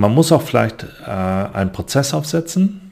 Man 0.00 0.14
muss 0.14 0.32
auch 0.32 0.40
vielleicht 0.40 0.86
äh, 1.06 1.10
einen 1.10 1.72
Prozess 1.72 2.14
aufsetzen, 2.14 2.90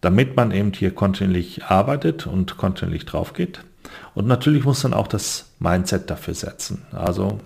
damit 0.00 0.34
man 0.34 0.50
eben 0.50 0.72
hier 0.72 0.92
kontinuierlich 0.92 1.66
arbeitet 1.66 2.26
und 2.26 2.56
kontinuierlich 2.56 3.06
drauf 3.06 3.32
geht. 3.32 3.60
Und 4.16 4.26
natürlich 4.26 4.64
muss 4.64 4.82
man 4.82 4.92
auch 4.92 5.06
das 5.06 5.52
Mindset 5.60 6.10
dafür 6.10 6.34
setzen. 6.34 6.84
Also 6.90 7.38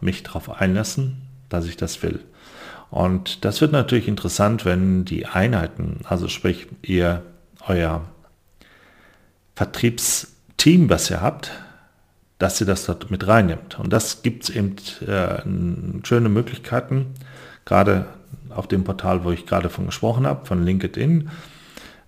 mich 0.00 0.22
darauf 0.22 0.60
einlassen, 0.60 1.16
dass 1.48 1.66
ich 1.66 1.76
das 1.76 2.00
will. 2.04 2.20
Und 2.92 3.44
das 3.44 3.60
wird 3.60 3.72
natürlich 3.72 4.06
interessant, 4.06 4.64
wenn 4.64 5.04
die 5.04 5.26
Einheiten, 5.26 6.02
also 6.04 6.28
sprich 6.28 6.68
ihr 6.82 7.24
euer 7.66 8.04
Vertriebsteam, 9.56 10.88
was 10.88 11.10
ihr 11.10 11.20
habt, 11.20 11.50
dass 12.38 12.60
ihr 12.60 12.68
das 12.68 12.86
dort 12.86 13.10
mit 13.10 13.26
reinnimmt. 13.26 13.80
Und 13.80 13.92
das 13.92 14.22
gibt 14.22 14.44
es 14.44 14.50
eben 14.50 14.76
äh, 15.08 15.42
schöne 16.06 16.28
Möglichkeiten, 16.28 17.14
gerade 17.68 18.06
auf 18.48 18.66
dem 18.66 18.82
Portal, 18.82 19.24
wo 19.24 19.30
ich 19.30 19.44
gerade 19.46 19.68
von 19.68 19.86
gesprochen 19.86 20.26
habe, 20.26 20.46
von 20.46 20.64
LinkedIn. 20.64 21.28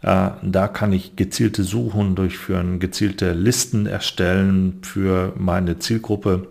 Äh, 0.03 0.31
da 0.43 0.69
kann 0.69 0.93
ich 0.93 1.17
gezielte 1.17 1.65
Suchen 1.65 2.15
durchführen, 2.15 2.81
gezielte 2.81 3.33
Listen 3.33 3.87
erstellen 3.87 4.79
für 4.83 5.35
meine 5.37 5.79
Zielgruppe. 5.79 6.49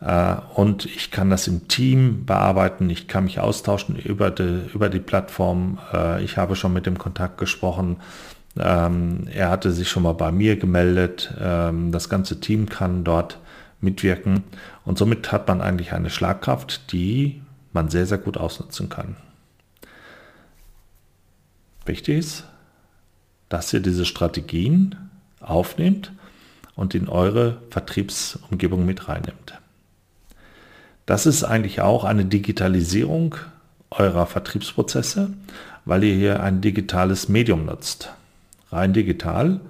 Äh, 0.00 0.34
und 0.54 0.86
ich 0.86 1.12
kann 1.12 1.30
das 1.30 1.46
im 1.46 1.68
Team 1.68 2.26
bearbeiten, 2.26 2.90
ich 2.90 3.06
kann 3.06 3.24
mich 3.24 3.38
austauschen 3.38 3.96
über 3.96 4.32
die, 4.32 4.62
über 4.74 4.88
die 4.88 4.98
Plattform. 4.98 5.78
Äh, 5.94 6.24
ich 6.24 6.36
habe 6.36 6.56
schon 6.56 6.72
mit 6.72 6.86
dem 6.86 6.98
Kontakt 6.98 7.38
gesprochen. 7.38 7.98
Ähm, 8.58 9.28
er 9.32 9.50
hatte 9.50 9.70
sich 9.70 9.88
schon 9.88 10.02
mal 10.02 10.14
bei 10.14 10.32
mir 10.32 10.56
gemeldet. 10.56 11.32
Ähm, 11.40 11.92
das 11.92 12.08
ganze 12.08 12.40
Team 12.40 12.68
kann 12.68 13.04
dort 13.04 13.38
mitwirken. 13.80 14.42
Und 14.84 14.98
somit 14.98 15.30
hat 15.30 15.46
man 15.46 15.60
eigentlich 15.60 15.92
eine 15.92 16.10
Schlagkraft, 16.10 16.90
die 16.90 17.40
man 17.72 17.88
sehr, 17.88 18.06
sehr 18.06 18.18
gut 18.18 18.36
ausnutzen 18.36 18.88
kann. 18.88 19.16
Wichtig 21.86 22.18
ist, 22.18 22.44
dass 23.48 23.72
ihr 23.72 23.80
diese 23.80 24.04
Strategien 24.04 24.96
aufnehmt 25.40 26.12
und 26.76 26.94
in 26.94 27.08
eure 27.08 27.58
Vertriebsumgebung 27.70 28.86
mit 28.86 29.08
reinnimmt. 29.08 29.58
Das 31.06 31.26
ist 31.26 31.42
eigentlich 31.42 31.80
auch 31.80 32.04
eine 32.04 32.24
Digitalisierung 32.24 33.34
eurer 33.90 34.26
Vertriebsprozesse, 34.26 35.30
weil 35.84 36.04
ihr 36.04 36.14
hier 36.14 36.42
ein 36.42 36.60
digitales 36.60 37.28
Medium 37.28 37.66
nutzt. 37.66 38.12
Rein 38.70 38.92
digital. 38.92 39.60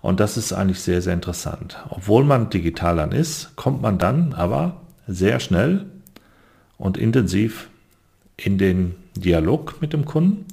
Und 0.00 0.20
das 0.20 0.36
ist 0.36 0.52
eigentlich 0.52 0.80
sehr, 0.80 1.02
sehr 1.02 1.12
interessant. 1.12 1.76
Obwohl 1.90 2.24
man 2.24 2.48
digital 2.48 2.96
dann 2.96 3.12
ist, 3.12 3.54
kommt 3.56 3.82
man 3.82 3.98
dann 3.98 4.32
aber 4.32 4.80
sehr 5.06 5.40
schnell 5.40 5.84
und 6.78 6.96
intensiv 6.96 7.68
in 8.36 8.56
den 8.56 8.94
Dialog 9.16 9.80
mit 9.80 9.92
dem 9.92 10.04
Kunden. 10.04 10.46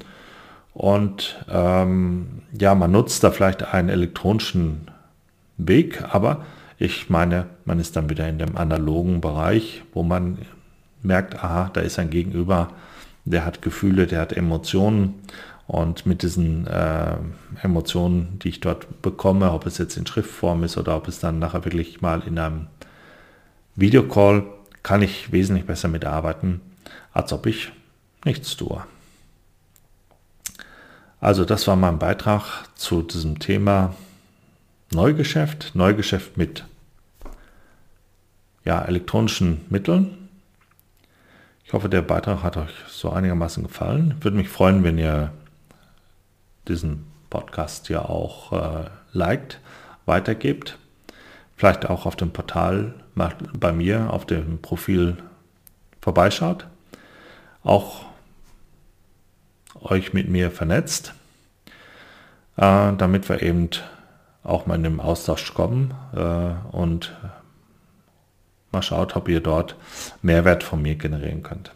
Und 0.74 1.46
ähm, 1.50 2.42
ja, 2.60 2.76
man 2.76 2.92
nutzt 2.92 3.24
da 3.24 3.32
vielleicht 3.32 3.64
einen 3.64 3.90
elektronischen 3.90 4.92
Weg, 5.58 6.04
aber 6.14 6.46
ich 6.78 7.10
meine, 7.10 7.46
man 7.64 7.80
ist 7.80 7.96
dann 7.96 8.10
wieder 8.10 8.28
in 8.28 8.40
dem 8.40 8.58
analogen 8.58 9.22
Bereich, 9.22 9.84
wo 9.94 10.04
man 10.04 10.40
merkt, 11.02 11.42
aha, 11.42 11.70
da 11.72 11.82
ist 11.82 11.98
ein 12.00 12.10
Gegenüber, 12.10 12.70
der 13.24 13.46
hat 13.46 13.62
Gefühle, 13.62 14.08
der 14.08 14.20
hat 14.20 14.34
Emotionen 14.34 15.16
und 15.68 16.06
mit 16.06 16.22
diesen 16.22 16.68
äh, 16.68 17.16
Emotionen, 17.64 18.40
die 18.40 18.50
ich 18.50 18.60
dort 18.60 19.02
bekomme, 19.02 19.52
ob 19.52 19.66
es 19.66 19.78
jetzt 19.78 19.98
in 19.98 20.06
Schriftform 20.06 20.64
ist 20.64 20.78
oder 20.78 20.98
ob 20.98 21.08
es 21.08 21.20
dann 21.20 21.40
nachher 21.40 21.64
wirklich 21.64 22.02
mal 22.02 22.22
in 22.26 22.38
einem 22.38 22.68
Videocall, 23.76 24.44
kann 24.86 25.02
ich 25.02 25.32
wesentlich 25.32 25.66
besser 25.66 25.88
mitarbeiten, 25.88 26.62
als 27.12 27.34
ob 27.34 27.48
ich 27.48 27.72
nichts 28.24 28.56
tue. 28.56 28.86
Also 31.20 31.44
das 31.44 31.66
war 31.66 31.76
mein 31.76 31.98
Beitrag 31.98 32.66
zu 32.76 33.02
diesem 33.02 33.40
Thema 33.40 33.96
Neugeschäft, 34.92 35.72
Neugeschäft 35.74 36.38
mit 36.38 36.66
ja, 38.64 38.80
elektronischen 38.84 39.66
Mitteln. 39.70 40.30
Ich 41.64 41.74
hoffe, 41.74 41.90
der 41.90 42.04
Beitrag 42.04 42.44
hat 42.44 42.56
euch 42.56 42.76
so 42.88 43.10
einigermaßen 43.10 43.64
gefallen. 43.64 44.14
Würde 44.22 44.38
mich 44.38 44.50
freuen, 44.50 44.84
wenn 44.84 45.00
ihr 45.00 45.32
diesen 46.68 47.08
Podcast 47.32 47.90
ja 47.90 48.06
auch 48.06 48.52
äh, 48.52 48.90
liked, 49.14 49.60
weitergebt. 50.06 50.78
Vielleicht 51.56 51.90
auch 51.90 52.06
auf 52.06 52.16
dem 52.16 52.32
Portal 52.32 52.94
bei 53.16 53.72
mir 53.72 54.12
auf 54.12 54.26
dem 54.26 54.62
Profil 54.62 55.18
vorbeischaut. 56.02 56.68
Auch 57.64 58.06
euch 59.82 60.14
mit 60.14 60.30
mir 60.30 60.52
vernetzt, 60.52 61.14
äh, 62.58 62.94
damit 62.98 63.30
wir 63.30 63.42
eben 63.42 63.70
auch 64.44 64.66
mal 64.66 64.76
in 64.76 64.84
den 64.84 65.00
Austausch 65.00 65.54
kommen 65.54 65.94
äh, 66.14 66.76
und 66.76 67.16
mal 68.72 68.82
schaut, 68.82 69.16
ob 69.16 69.30
ihr 69.30 69.40
dort 69.40 69.76
Mehrwert 70.22 70.64
von 70.64 70.82
mir 70.82 70.96
generieren 70.96 71.44
könnt. 71.44 71.72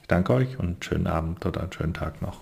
Ich 0.00 0.08
danke 0.08 0.32
euch 0.34 0.58
und 0.58 0.84
schönen 0.84 1.06
Abend 1.06 1.44
oder 1.46 1.60
einen 1.60 1.72
schönen 1.72 1.94
Tag 1.94 2.22
noch. 2.22 2.40